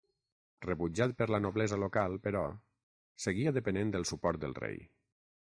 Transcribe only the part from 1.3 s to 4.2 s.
la noblesa local, però, seguia depenent del